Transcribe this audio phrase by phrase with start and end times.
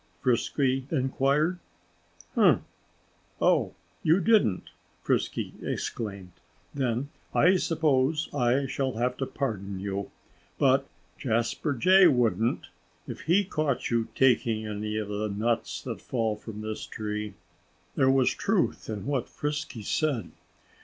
[0.19, 1.59] Frisky inquired.
[2.35, 2.63] "Umph!"
[3.39, 4.71] "Oh, you didn't!"
[5.03, 6.31] Frisky exclaimed.
[6.73, 10.09] "Then I suppose I shall have to pardon you.
[10.57, 10.87] But
[11.19, 12.65] Jasper Jay wouldn't,
[13.07, 17.35] if he caught you taking any of the nuts that fall from this tree."
[17.93, 20.31] There was truth in what Frisky said.